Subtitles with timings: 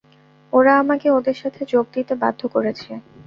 [0.53, 2.91] ওরা আমাকে ওদের সাথে যোগ দিতে বাধ্য করেছে।